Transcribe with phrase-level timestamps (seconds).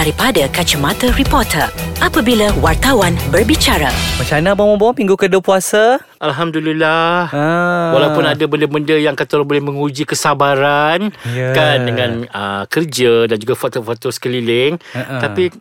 [0.00, 1.68] daripada kacamata reporter
[2.00, 3.92] apabila wartawan berbicara.
[4.16, 6.00] Macam mana Abang Bobo minggu kedua puasa?
[6.16, 7.28] Alhamdulillah.
[7.28, 7.92] Ah.
[7.92, 11.52] Walaupun ada benda-benda yang kata orang boleh menguji kesabaran Ya.
[11.52, 15.20] kan dengan uh, kerja dan juga faktor-faktor sekeliling, Ha-ha.
[15.20, 15.52] tapi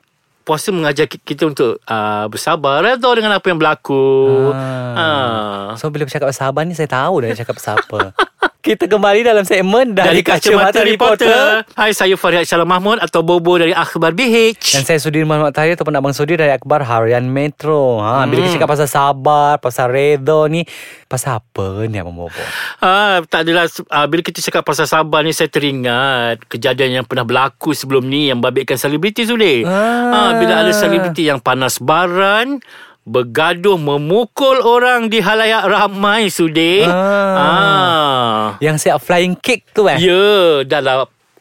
[0.47, 4.55] puasa mengajar ki- kita untuk uh, bersabar redha dengan apa yang berlaku.
[4.55, 4.95] Ah.
[4.95, 5.65] Ah.
[5.75, 8.15] So bila bercakap Abang ni saya tahu dah cakap pasal apa.
[8.59, 11.63] Kita kembali dalam segmen dari, Dari Kacamata Reporter.
[11.79, 14.75] Hai, saya Fariad Syalam Mahmud atau Bobo dari Akhbar BH.
[14.75, 18.03] Dan saya Sudirman Mukhtar ataupun Abang Sudir dari Akbar Harian Metro.
[18.03, 20.67] Ha, bila kita cakap pasal sabar, pasal redha ni,
[21.07, 22.35] pasal apa ni Abang Bobo?
[22.83, 27.23] Ah, tak adalah ah, bila kita cakap pasal sabar ni saya teringat kejadian yang pernah
[27.23, 29.63] berlaku sebelum ni yang babitkan selebriti Sudi.
[29.63, 29.71] Ah.
[30.11, 30.31] Ah.
[30.35, 32.59] bila ada selebriti yang panas baran
[33.07, 36.83] bergaduh memukul orang di halayak ramai Sudi.
[36.85, 37.37] Ah.
[37.37, 38.43] ah.
[38.59, 39.97] Yang siap flying kick tu eh?
[39.97, 40.95] Ya, dah lah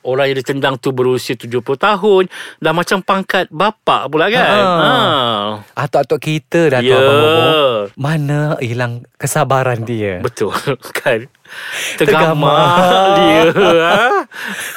[0.08, 2.22] orang yang ditendang tu berusia 70 tahun
[2.62, 4.40] dah macam pangkat bapak pula kan.
[4.40, 4.80] Ah.
[4.80, 5.48] Ah.
[5.84, 6.96] Atuk-atuk kita dah tu Ya.
[6.96, 7.50] Abang Bobo.
[8.00, 10.24] Mana hilang kesabaran dia?
[10.24, 10.56] Betul
[11.04, 11.28] kan.
[12.00, 12.32] Tergamar.
[12.40, 13.40] Tergamar dia.
[13.92, 14.20] ah.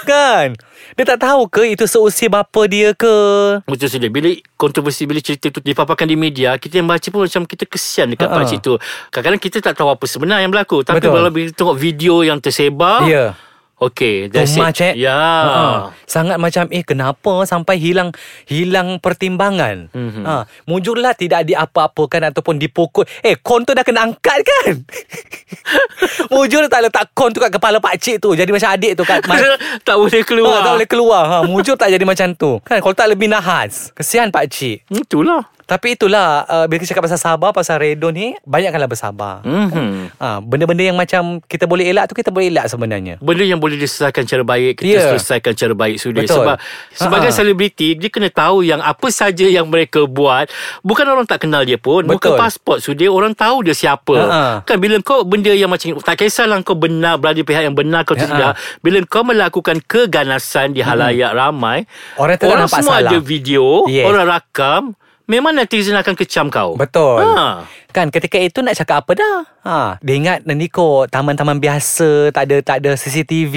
[0.03, 0.47] Kan?
[0.91, 3.15] Dia tak tahu ke itu seusia bapa dia ke?
[3.63, 7.43] Betul sudah Bila kontroversi Bila cerita tu dipaparkan di media Kita yang baca pun Macam
[7.43, 8.35] kita kesian Dekat Ha-ha.
[8.35, 8.43] uh-uh.
[8.43, 8.73] pakcik tu
[9.07, 11.13] Kadang-kadang kita tak tahu Apa sebenar yang berlaku Tapi Betul.
[11.13, 13.33] kalau bila tengok video Yang tersebar Ya.
[13.81, 14.93] Okay Too That's much eh?
[14.93, 15.17] Ya.
[15.17, 15.89] Ha.
[16.05, 18.13] Sangat macam Eh kenapa Sampai hilang
[18.45, 19.89] Hilang pertimbangan?
[19.89, 20.21] Mhm.
[20.21, 20.45] ha.
[20.63, 23.09] Mujurlah tidak diapa-apakan Ataupun dipukul.
[23.19, 24.75] Eh kon tu dah kena angkat kan?
[26.33, 29.41] Mujur tak letak kon tu Kat kepala pakcik tu Jadi macam adik tu kat ma-
[29.87, 30.53] tak boleh keluar.
[30.53, 31.23] Ha, tak boleh keluar.
[31.25, 32.61] Ha, Mujur tak jadi macam tu.
[32.61, 33.89] Kan kalau tak lebih nahas.
[33.91, 38.91] Kesian pakcik Itulah Tapi itulah uh, Bila kita cakap pasal sabar Pasal redo ni Banyakkanlah
[38.91, 40.19] bersabar mm-hmm.
[40.19, 43.79] ha, Benda-benda yang macam Kita boleh elak tu Kita boleh elak sebenarnya Benda yang boleh
[43.79, 45.07] diselesaikan cara baik Kita yeah.
[45.15, 46.43] selesaikan cara baik sudah Betul.
[46.43, 46.55] Sebab
[46.91, 47.39] Sebagai Ha-ha.
[47.39, 50.51] selebriti Dia kena tahu yang Apa saja yang mereka buat
[50.83, 52.19] Bukan orang tak kenal dia pun Betul.
[52.19, 54.67] Muka pasport sudah Orang tahu dia siapa Ha-ha.
[54.67, 58.03] Kan bila kau benda yang macam Tak kisahlah kau benar Berada di pihak yang benar
[58.03, 58.27] Kau Ha-ha.
[58.27, 58.51] tidak
[58.83, 61.87] Bila kau melakukan keganasan Di halayak ramai
[62.19, 63.15] Orang Orang semua salah.
[63.15, 64.03] ada video Yes.
[64.03, 64.83] Orang rakam
[65.31, 67.23] Memang netizen akan kecam kau Betul.
[67.23, 67.63] ha.
[67.89, 69.37] Kan ketika itu nak cakap apa dah?
[69.61, 73.55] Ha, dia ingat ni kok taman-taman biasa, tak ada tak ada CCTV.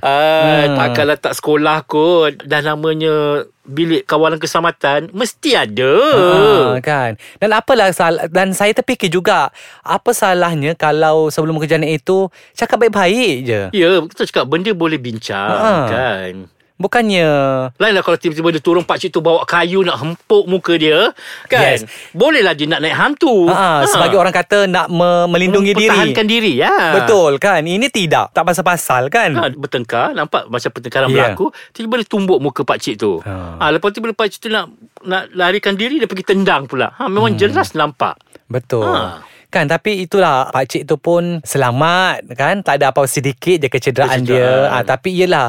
[0.00, 0.74] Ah, Hmm.
[0.76, 7.14] takkanlah tak sekolah kot Dah namanya Bilik kawalan keselamatan Mesti ada Ha, kan.
[7.36, 13.34] Dan apalah salah dan saya terfikir juga apa salahnya kalau sebelum kejadian itu cakap baik-baik
[13.44, 13.60] je.
[13.70, 15.86] Ya, kita cakap benda boleh bincang Ha.
[15.86, 16.34] kan.
[16.80, 17.28] Bukannya
[17.76, 21.12] Lainlah kalau tiba-tiba dia turun pakcik tu bawa kayu nak hempuk muka dia,
[21.44, 21.76] kan?
[21.76, 21.84] Yes.
[22.10, 23.46] Bolehlah dia nak naik hantu.
[23.46, 25.92] ha, sebagai orang kata nak me- melindungi diri.
[25.92, 26.96] Pertahankan diri, ya.
[26.96, 27.60] Betul kan?
[27.60, 28.32] Ini tidak.
[28.32, 29.28] Tak pasal-pasal kan?
[29.30, 31.28] Ha, bertengkar Nampak macam pertengkaran Ya.
[31.28, 33.58] berlaku Tiba-tiba dia tumbuk muka pakcik tu Ha.
[33.58, 33.64] ha.
[33.68, 37.30] Lepas tu bila pakcik tu nak Nak larikan diri Dia pergi tendang pula ha, Memang
[37.30, 37.38] Hmm.
[37.38, 38.16] jelas nampak
[38.46, 38.86] Betul.
[38.86, 39.20] Ha.
[39.46, 44.38] Kan tapi itulah pakcik tu pun selamat kan tak ada apa sedikit je kecederaan, dia
[44.38, 44.70] Kecederaan.
[44.72, 45.46] ah, tapi iyalah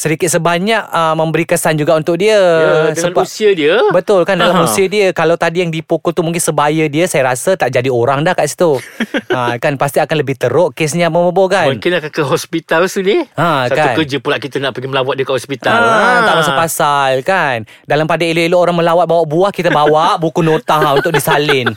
[0.00, 3.76] sedikit sebanyak uh, memberi kesan juga untuk dia Ya, dengan usia dia.
[3.92, 4.64] Betul kan dalam Aha.
[4.64, 8.24] usia dia kalau tadi yang dipukul tu mungkin sebaya dia saya rasa tak jadi orang
[8.24, 8.80] dah kat situ.
[9.36, 11.76] ha, kan pasti akan lebih teruk kesnya Momo kan.
[11.76, 13.28] Mungkin akan ke hospital sini.
[13.36, 13.94] Ha, Satu kan.
[14.00, 15.76] kerja pula kita nak pergi melawat dia ke hospital.
[15.76, 20.96] Ah, tak pasal-pasal kan Dalam pada elok-elok orang melawat bawa buah Kita bawa buku nota
[20.96, 21.68] untuk disalin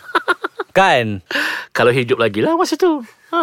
[0.72, 1.19] Kan
[1.75, 3.03] Kalau hidup lagi lah masa tu.
[3.34, 3.41] Ha,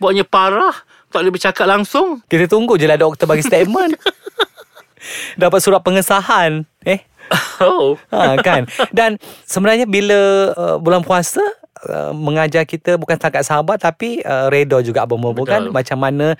[0.00, 0.72] buatnya parah.
[1.08, 2.20] Tak boleh bercakap langsung.
[2.28, 3.96] Kita tunggu je lah doktor bagi statement
[5.40, 7.00] Dapat surat pengesahan Eh
[7.60, 8.00] Oh.
[8.08, 11.44] ha, kan Dan sebenarnya bila uh, bulan puasa
[11.84, 15.68] uh, Mengajar kita bukan setakat sahabat Tapi uh, redha juga Bobo kan.
[15.68, 16.36] Macam mana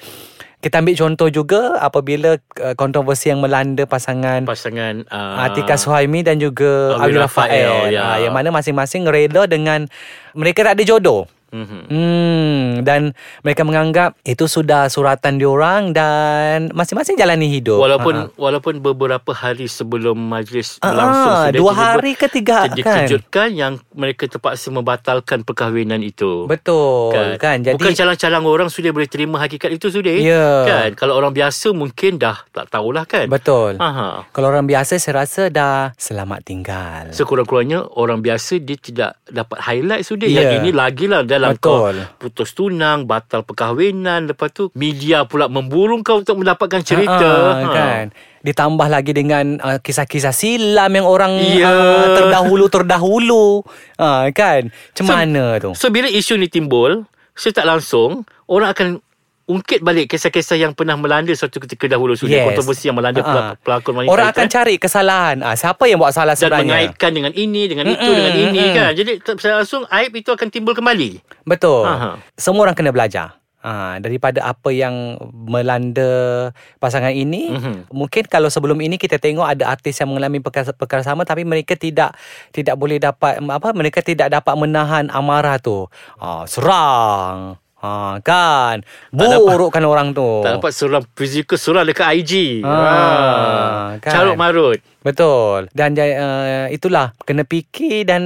[0.59, 6.43] kita ambil contoh juga apabila uh, kontroversi yang melanda pasangan Pasangan uh, Atika Suhaimi dan
[6.43, 8.03] juga Awi Rafael, ya.
[8.03, 9.87] Ha, yang mana masing-masing reda dengan
[10.35, 11.31] mereka tak ada jodoh.
[11.49, 11.81] Mhm.
[11.89, 17.79] Hmm dan mereka menganggap itu sudah suratan diorang dan masing-masing jalani hidup.
[17.79, 18.25] Walaupun Ha.
[18.35, 22.75] walaupun beberapa hari sebelum majlis Ah, berlangsung ah, sudah dua hari ke tiga, kan?
[22.75, 26.45] dikejutkan yang mereka terpaksa membatalkan perkahwinan itu.
[26.47, 27.37] betul kan.
[27.39, 27.57] kan.
[27.61, 30.13] Jadi Bukan calang-calang orang sudah boleh terima hakikat itu sudah.
[30.15, 30.49] Ya.
[30.65, 30.89] Kan.
[30.95, 33.27] Kalau orang biasa mungkin dah tak tahulah kan.
[33.29, 33.77] betul.
[33.79, 34.29] Aha.
[34.31, 37.05] Kalau orang biasa saya rasa dah selamat tinggal.
[37.11, 40.27] Sekurang-kurangnya orang biasa dia tidak dapat highlight sudah.
[40.29, 40.45] Ya.
[40.45, 41.95] Yang ini lagilah dalam Betul.
[42.03, 47.55] kau putus tunang, batal perkahwinan, lepas tu media pula memburu kau untuk mendapatkan cerita.
[47.55, 48.05] Ah, kan.
[48.43, 51.71] Ditambah lagi dengan uh, kisah-kisah silam yang orang Ya.
[51.71, 53.63] uh, terdahulu-terdahulu.
[53.97, 54.71] Uh, kan?
[54.75, 55.71] Macam So- mana tu?
[55.73, 58.89] So bila isu ni timbul, secara tak langsung orang akan
[59.49, 62.47] ungkit balik kisah-kisah yang pernah melanda suatu ketika dahulu sudah Yes.
[62.47, 64.53] kontroversi yang melanda pelak- pelakon wanita Orang itu, akan eh.
[64.53, 65.37] cari kesalahan.
[65.41, 66.63] Ah, siapa yang buat salah dan sebenarnya?
[66.63, 68.77] mengaitkan dengan ini dengan itu Mm-mm, dengan ini mm-mm.
[68.77, 71.83] kan jadi secara langsung aib itu akan timbul kembali Betul.
[71.83, 72.21] Aha.
[72.35, 73.41] Semua orang kena belajar.
[73.59, 77.91] Ha, daripada apa yang melanda pasangan ini Mhm.
[77.91, 81.75] mungkin kalau sebelum ini kita tengok ada artis yang mengalami perkara, perkara sama tapi mereka
[81.75, 82.15] tidak
[82.51, 88.83] tidak boleh dapat apa mereka tidak dapat menahan amarah tu ha, serang ha, kan?
[89.11, 90.43] Burukkan orang tu.
[90.43, 92.33] Tak dapat seorang fizikal surah dekat IG
[92.63, 92.97] Ah, ha.
[93.99, 94.13] kan.
[94.13, 95.71] carut marut betul.
[95.71, 97.17] Dan uh, itulah.
[97.23, 98.23] Kena fikir dan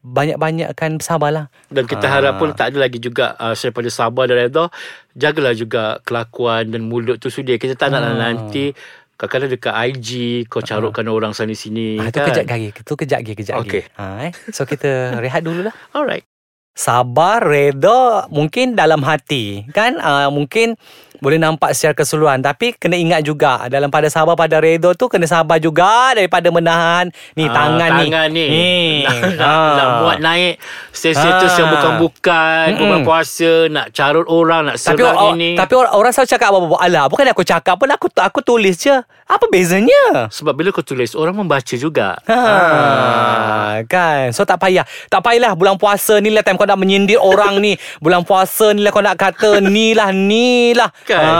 [0.00, 2.12] banyak-banyakkan bersabarlah dan kita Ah.
[2.12, 4.66] harap pun tak ada lagi juga uh, daripada sabar dan redha
[5.12, 8.18] jagalah juga kelakuan dan mulut tu sudah kita tak naklah Ah.
[8.24, 8.74] nanti
[9.14, 10.08] kadang-kadang dekat IG
[10.48, 12.34] kau carutkan orang sana sini Ah, tu kan?
[12.34, 13.82] kejap lagi tu kejap lagi kejap Okey.
[13.86, 14.32] lagi ha, eh.
[14.50, 16.26] so kita rehat dulu lah alright
[16.74, 19.94] sabar, reda mungkin dalam hati kan?
[19.96, 20.74] Uh, mungkin
[21.22, 22.44] boleh nampak secara keseluruhan.
[22.44, 27.08] Tapi kena ingat juga dalam pada sabar pada reda tu kena sabar juga daripada menahan.
[27.32, 28.72] Ni Ah, tangan, tangan ni, ni.
[29.40, 29.72] nak, Ah.
[29.72, 30.60] nak buat naik
[30.90, 32.80] status yang bukan-bukan Mm-mm.
[32.82, 35.56] bulan puasa nak carut orang nak tapi serang or, ini.
[35.56, 36.76] tapi orang, orang selalu cakap apa-apa.
[36.82, 38.92] Alah bukan aku cakap pun aku aku tulis je.
[39.24, 40.28] Apa bezanya?
[40.28, 42.20] Sebab bila kau tulis orang membaca juga.
[42.28, 44.28] Ha, kan?
[44.30, 44.84] So tak payah.
[45.08, 48.80] Tak payahlah bulan puasa ni lah Time kau nak menyindir orang ni Bulan puasa ni
[48.80, 51.20] lah kau nak kata Ni lah ni lah Kan?
[51.20, 51.36] Ha.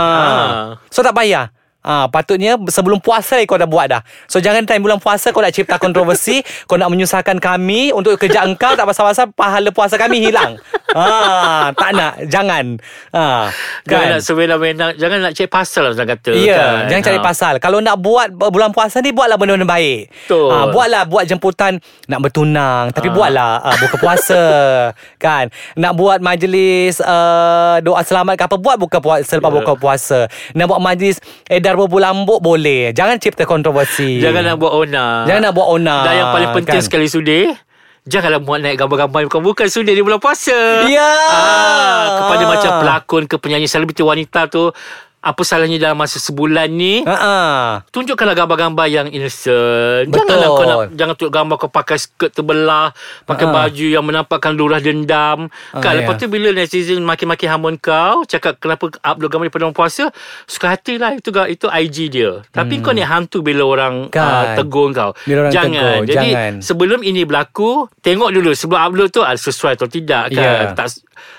[0.93, 1.49] So tak payah
[1.85, 4.01] Ah, patutnya sebelum puasa kau dah buat dah.
[4.25, 8.41] So jangan time bulan puasa kau nak cipta kontroversi, kau nak menyusahkan kami untuk kerja
[8.41, 10.57] engkau tak pasal-pasal pahala puasa kami hilang.
[10.91, 12.81] Ah, tak nak, jangan.
[13.11, 13.53] Ah,
[13.83, 14.11] Jangan kan?
[14.11, 16.87] nak sewenang-wenang Jangan nak cek pasal lah Orang kata Ya, kan?
[16.87, 17.23] jangan cari Ha.
[17.23, 17.53] pasal.
[17.59, 20.09] Kalau nak buat bulan puasa ni buatlah benda-benda baik.
[20.09, 20.49] Betul.
[20.49, 23.13] Ha, buatlah buat jemputan nak bertunang, tapi Ah.
[23.13, 24.43] buatlah uh, buka puasa.
[25.21, 25.45] kan?
[25.75, 29.55] Nak buat majlis uh, doa selamat ke apa buat buka puasa selepas Ya.
[29.59, 30.19] buka puasa.
[30.51, 32.91] Nak buat majlis edar berbulambuk boleh.
[32.91, 34.17] Jangan cipta kontroversi.
[34.17, 36.01] Jangan nak buat onar Jangan nak buat onar.
[36.03, 36.83] Dan yang paling penting kan?
[36.83, 37.51] sekali sudi
[38.05, 41.09] Janganlah muat naik gambar-gambar yang bukan-bukan sudi di bulan puasa Ya.
[41.25, 44.69] ah, Kepada macam pelakon ke penyanyi selebriti wanita tu
[45.25, 47.81] Apa salahnya dalam masa sebulan ni ah.
[47.89, 50.21] Tunjukkanlah gambar-gambar yang innocent Betul.
[50.21, 52.93] Janganlah kau nak Jangan tunjuk gambar kau pakai skirt terbelah
[53.23, 53.53] Pakai Ha.
[53.55, 55.97] baju yang menampakkan lurah dendam Ha, Kan ya.
[55.99, 60.13] lepas tu bila netizen maki-maki hamun kau Cakap kenapa upload gambar daripada orang puasa
[60.45, 64.11] Suka hati lah itu, itu IG dia Tapi kau ni hantu bila orang Hmm.
[64.11, 64.21] Kan.
[64.21, 66.53] uh, tegur kau Bila orang Jangan tegur, Jadi jangan.
[66.59, 70.69] sebelum ini berlaku Tengok dulu sebelum upload tu ada sesuai atau tidak kan Ya.
[70.71, 70.91] tak,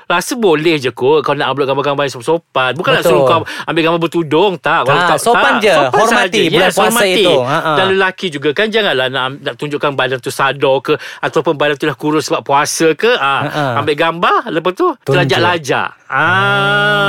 [0.05, 3.13] Rasa boleh je kot Kau nak upload gambar-gambar yang sopan Bukan nak Betul.
[3.13, 5.73] suruh kau ambil gambar bertudung Tak, Kalau Tak, sopan je.
[5.73, 6.13] Hormati
[6.43, 6.51] saja.
[6.51, 7.13] bulan puasa hormati.
[7.19, 7.35] itu.
[7.39, 7.73] Ha-ha.
[7.75, 11.85] Dan lelaki juga kan Janganlah nak, nak tunjukkan badan tu sadar ke Ataupun badan tu
[11.85, 13.79] dah kurus sebab puasa ke Ha-ha.
[13.79, 15.89] Ambil gambar Lepas tu Terlajak-lajak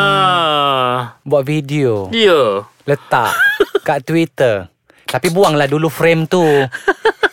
[0.08, 1.16] ah.
[1.22, 2.08] Buat video.
[2.10, 3.36] Ya Letak
[3.82, 4.68] kat Twitter.
[5.04, 6.44] Tapi buanglah dulu frame tu.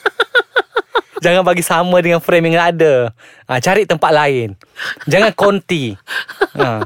[1.25, 3.17] Jangan bagi sama dengan frame yang ada.
[3.49, 4.53] Ha, cari tempat lain.
[5.09, 5.97] Jangan konti.
[6.61, 6.85] Ha.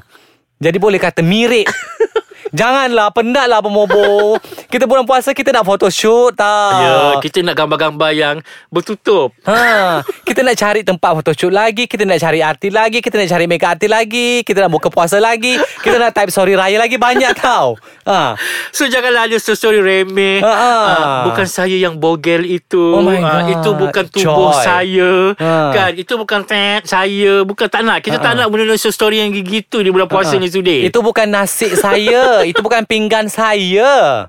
[0.63, 1.67] Jadi boleh kata mirip.
[2.59, 4.39] Janganlah penatlah pemobo.
[4.69, 6.73] Kita bulan puasa kita nak photoshoot tak?
[6.77, 8.37] Ya Kita nak gambar-gambar yang
[8.69, 13.29] Bertutup Ha, kita nak cari tempat photoshoot lagi, kita nak cari artis lagi, kita nak
[13.29, 17.01] cari makeup artis lagi, kita nak buka puasa lagi, kita nak type sorry raya lagi
[17.01, 17.81] banyak tau.
[18.05, 18.37] Ha.
[18.69, 20.73] So janganlah ada story remeh Ha, ha.
[20.73, 23.45] Ah, Bukan saya yang bogel itu Oh my Ah, God.
[23.51, 24.65] Itu bukan tubuh Joy.
[24.65, 25.53] saya Ha.
[25.71, 28.39] Kan Itu bukan fat saya Bukan tak nak Kita Ha, tak ha.
[28.39, 30.41] nak benda-benda story yang gitu Di bulan puasa Ha.
[30.41, 34.25] ni sudi Itu bukan nasi saya, itu bukan pinggan saya.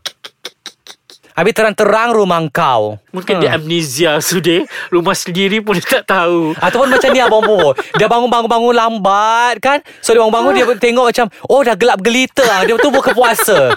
[1.32, 2.98] Habis terang-terang rumah kau.
[3.10, 3.42] Mungkin Ha.
[3.42, 8.06] dia amnesia sudi Rumah sendiri pun dia tak tahu Ataupun macam ni abang Bobo Dia
[8.06, 12.62] bangun-bangun-bangun lambat kan So dia bangun-bangun Dia tengok macam Oh dah gelap gelita ah.
[12.62, 13.72] Dia tu buka puasa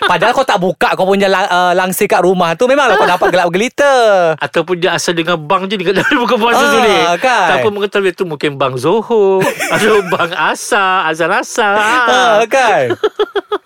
[0.00, 3.28] Padahal kau tak buka Kau punya lang, uh, langsir kat rumah tu Memanglah kau dapat
[3.30, 3.92] gelap gelita
[4.34, 7.48] Ataupun dia asal dengan bang je Dekat dalam buka puasa Ah, sudi kan?
[7.52, 12.96] Tanpa mengetahui itu Mungkin bang Zohor Atau bang Asa Azan Asa ha, Kan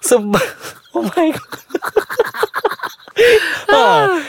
[0.01, 0.43] Sebab
[0.91, 1.68] Oh my god.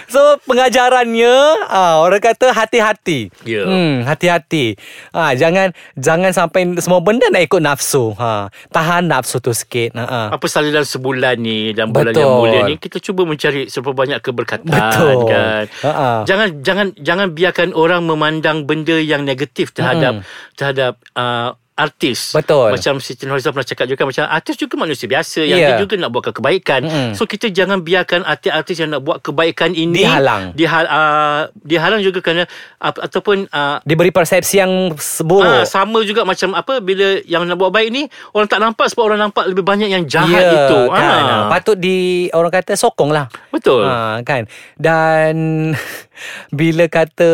[0.08, 1.36] So pengajarannya
[1.66, 3.63] ha, Orang kata hati-hati Ya.
[3.63, 4.75] hmm, Hati-hati
[5.12, 8.48] ha, Jangan Jangan sampai Semua benda nak ikut nafsu ha.
[8.70, 10.22] Tahan nafsu tu sikit ha, ha.
[10.32, 12.22] apa salah dalam sebulan ni dalam bulan Betul.
[12.22, 15.18] yang mulia ni kita cuba mencari seberapa banyak keberkatan Betul.
[15.25, 16.12] kan Ha-ha.
[16.24, 20.22] jangan jangan jangan biarkan orang memandang benda yang negatif terhadap
[20.54, 22.36] terhadap uh, artis.
[22.36, 22.75] Betul.
[22.75, 25.67] Macam Siti Nurhaliza pernah cakap juga macam artis juga manusia biasa yang Ya.
[25.71, 26.81] dia juga nak buatkan kebaikan.
[26.83, 27.12] Mm-mm.
[27.13, 30.51] So kita jangan biarkan artis-artis yang nak buat kebaikan ini Dihalang.
[30.51, 32.43] Dihal, uh, dihalang juga kerana
[32.77, 35.48] uh, ataupun uh, Diberi persepsi yang buruk.
[35.48, 39.03] Ah, sama juga macam apa bila yang nak buat baik ni orang tak nampak sebab
[39.05, 40.79] orang nampak lebih banyak yang jahat Ya, itu.
[40.89, 41.24] kan?
[41.24, 41.48] Ah.
[41.48, 41.98] Patut di
[42.29, 43.31] orang kata sokong lah.
[43.50, 43.86] Betul.
[43.86, 44.43] Ha, kan
[44.75, 45.36] dan
[46.49, 47.29] bila kata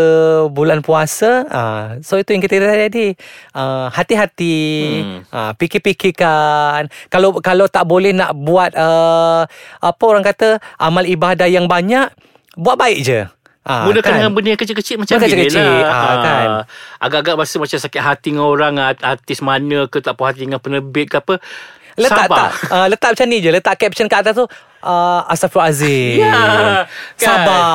[0.47, 3.13] bulan puasa ah so itu yang kita tadi
[3.51, 4.57] ah, hati-hati
[4.95, 5.19] Hmm.
[5.29, 9.43] ah, fikir-fikirkan kalau kalau tak boleh nak buat uh,
[9.79, 12.09] apa orang kata amal ibadah yang banyak
[12.53, 13.21] buat baik je
[13.61, 14.17] Ah, Mulakan kan?
[14.21, 15.89] dengan benda yang kecil-kecil macam Benda ni kecil-kecil, lah.
[15.89, 16.47] ah, kan?
[17.01, 20.61] Agak-agak rasa macam sakit hati dengan orang art- Artis mana ke Tak puas hati dengan
[20.61, 21.41] penerbit ke apa
[21.97, 22.37] Letak Sabar.
[22.37, 24.45] tak uh, Letak macam ni je Letak caption kat atas tu
[24.85, 26.65] uh, Astaghfirullahalazim Ya kan?
[27.17, 27.65] Sabar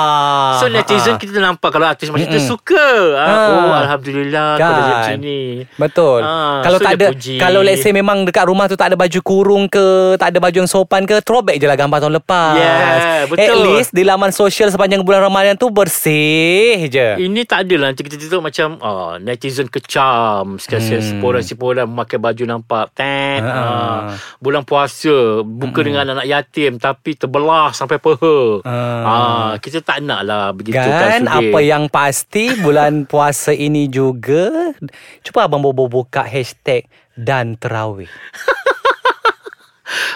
[0.57, 1.19] So netizen Ah.
[1.19, 2.47] kita nampak Kalau artis macam kita Mm-mm.
[2.49, 2.87] suka
[3.17, 3.49] ah, Ah.
[3.51, 4.71] Oh Alhamdulillah Kan.
[4.71, 6.21] macam ni Betul.
[6.21, 7.37] Ah, kalau so tak ada puji.
[7.37, 10.57] kalau let's say memang dekat rumah tu tak ada baju kurung ke, tak ada baju
[10.57, 12.55] yang sopan ke, throwback je lah gambar tahun lepas.
[12.55, 13.41] Yeah, betul.
[13.41, 17.09] At least di laman sosial sepanjang bulan Ramadan tu bersih je.
[17.19, 21.09] Ini tak ada lah Nanti kita tengok macam ah, Netizen kecam Sekali-sekali Hmm.
[21.11, 23.57] Siporan-siporan Memakai baju nampak Tet, Ah.
[23.57, 24.01] ah.
[24.37, 29.03] Bulan puasa Buka dengan anak-anak yatim Tapi terbelah Sampai peha Ah.
[29.03, 29.51] ah.
[29.57, 34.73] Kita tak nak lah Begitu kan, Kan apa yang pasti bulan puasa ini juga
[35.21, 38.09] Cuba abang Bobo buka hashtag dan terawih.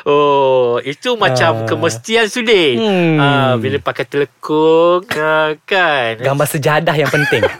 [0.05, 1.67] Oh Itu macam Ah.
[1.67, 3.17] Kemestian Sudin Hmm.
[3.17, 7.43] ah, Bila pakai telekung ah, Kan Gambar sejadah yang penting.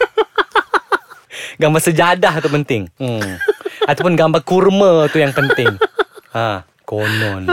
[1.55, 2.83] gambar sejadah tu penting.
[2.95, 3.39] Hmm.
[3.85, 5.71] Ataupun gambar kurma tu yang penting.
[6.31, 7.43] Ha, konon.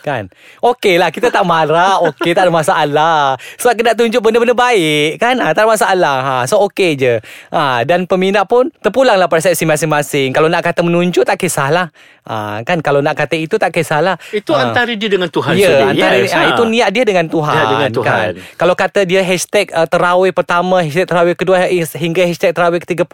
[0.00, 0.28] Kan?
[0.60, 2.02] Okey lah, kita tak marah.
[2.04, 3.34] Okey, tak ada masalah.
[3.56, 5.16] Sebab kita nak tunjuk benda-benda baik.
[5.16, 5.38] Kan?
[5.38, 6.16] Ha, tak ada masalah.
[6.20, 7.14] Ha, so, okey je.
[7.48, 10.30] Ha, dan peminat pun terpulanglah persepsi masing-masing.
[10.30, 11.94] Kalau nak kata menunjuk, tak kisahlah.
[12.22, 12.78] Ha, kan?
[12.78, 14.18] Kalau nak kata itu, tak kisahlah.
[14.28, 14.66] Itu Ha.
[14.66, 16.50] antara dia dengan Tuhan Ya, antara yes, ah.
[16.50, 17.54] itu niat dia dengan Tuhan.
[17.54, 18.10] Niat dengan Tuhan.
[18.10, 18.32] Kan?
[18.56, 23.06] Kalau kata dia hashtag uh, terawih pertama, hashtag terawih kedua his- hingga hashtag terawih ke-30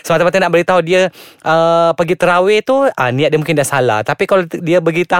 [0.00, 1.06] semata-mata nak beritahu dia
[1.42, 4.02] uh, pergi terawih tu uh, niat dia mungkin dah salah.
[4.02, 5.13] Tapi kalau dia beritahu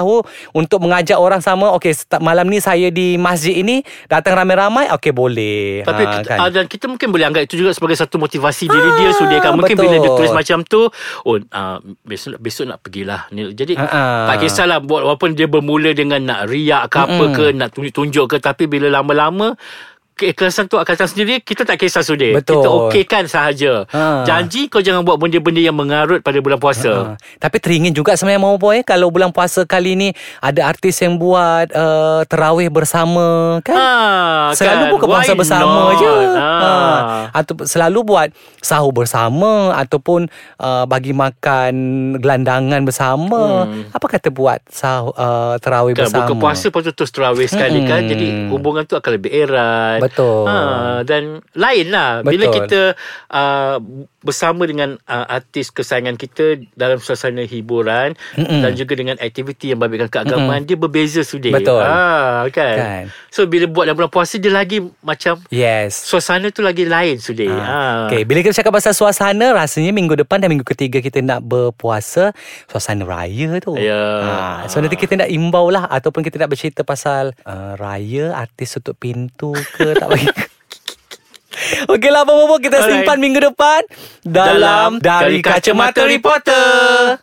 [0.57, 5.85] untuk mengajak orang sama, okey malam ni saya di masjid ini datang ramai-ramai, okey boleh.
[5.85, 6.39] Tapi Ha, kita, kan?
[6.49, 9.75] dan kita mungkin boleh anggap itu juga sebagai satu motivasi diri dia Sudia kan mungkin
[9.75, 9.91] betul.
[9.91, 10.87] bila dia tulis macam tu
[11.25, 14.31] oh uh, besok besok nak pergilah jadi Ha-ha.
[14.31, 18.37] tak kisahlah buat walaupun dia bermula dengan nak riak ke apa ke nak tunjuk-tunjuk ke
[18.39, 19.59] tapi bila lama-lama
[20.15, 22.57] keikhlasan tu akan datang sendiri kita tak kisah Sudia Betul.
[22.57, 24.23] kita okeykan sahaja Ha.
[24.23, 28.41] janji kau jangan buat benda-benda yang mengarut pada bulan puasa Ha, tapi teringin juga sebenarnya
[28.41, 33.75] mau boy kalau bulan puasa kali ni ada artis yang buat uh, terawih bersama kan.
[33.75, 33.91] Ha,
[34.53, 34.93] Selalu kan?
[34.93, 35.97] buka puasa Why bersama not?
[35.97, 36.15] je.
[36.31, 36.51] Ha.
[36.55, 36.73] Ha.
[37.35, 38.29] Atau selalu buat
[38.59, 41.75] sahur bersama ataupun uh, bagi makan
[42.19, 43.67] gelandangan bersama.
[43.67, 43.89] Hmm.
[43.91, 46.21] Apa kata buat sahur uh, terawih Kan, bersama?
[46.23, 47.91] buka puasa Lepas tu terus terawih sekali Mm-mm.
[47.91, 50.45] kan Jadi hubungan tu akan lebih erat Betul.
[50.49, 50.57] ha,
[51.05, 52.97] Dan lain lah Bila kita
[53.29, 53.77] uh,
[54.25, 58.61] Bersama dengan uh, Artis kesayangan kita Dalam suasana hiburan Mm-mm.
[58.65, 61.85] Dan juga dengan aktiviti Yang babitkan keagamaan Dia berbeza sudah Betul.
[61.85, 62.77] ha, kan?
[62.77, 63.05] Kan.
[63.29, 65.97] So bila buat dalam bulan puasa Dia lagi macam Yes.
[66.07, 67.63] Suasana tu lagi lain sudah ha.
[67.65, 67.81] Ha.
[68.09, 72.31] Okay, bila kita cakap pasal suasana, rasanya minggu depan dan minggu ketiga kita nak berpuasa,
[72.69, 73.75] suasana raya tu.
[73.79, 74.05] Ya.
[74.23, 74.35] Ha,
[74.71, 78.99] so nanti kita nak imbau lah ataupun kita nak bercerita pasal uh, raya, artis tutup
[78.99, 80.29] pintu ke tak bagi.
[81.95, 83.07] Okey lah, Bobo, kita Alright.
[83.07, 83.81] simpan minggu depan
[84.27, 87.23] dalam, Dalam Dari Kacamata Reporter.